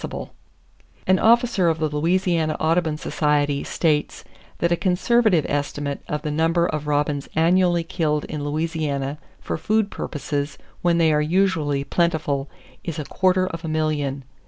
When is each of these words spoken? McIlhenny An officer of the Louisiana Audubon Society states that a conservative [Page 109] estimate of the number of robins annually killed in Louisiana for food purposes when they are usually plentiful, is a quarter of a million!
McIlhenny 0.01 0.29
An 1.05 1.19
officer 1.19 1.69
of 1.69 1.77
the 1.77 1.87
Louisiana 1.87 2.57
Audubon 2.59 2.97
Society 2.97 3.63
states 3.63 4.23
that 4.57 4.71
a 4.71 4.75
conservative 4.75 5.43
[Page 5.43 5.49
109] 5.51 5.59
estimate 5.59 6.01
of 6.07 6.23
the 6.23 6.31
number 6.31 6.65
of 6.65 6.87
robins 6.87 7.29
annually 7.35 7.83
killed 7.83 8.25
in 8.25 8.43
Louisiana 8.43 9.19
for 9.39 9.59
food 9.59 9.91
purposes 9.91 10.57
when 10.81 10.97
they 10.97 11.13
are 11.13 11.21
usually 11.21 11.83
plentiful, 11.83 12.49
is 12.83 12.97
a 12.97 13.05
quarter 13.05 13.45
of 13.45 13.63
a 13.63 13.67
million! 13.67 14.23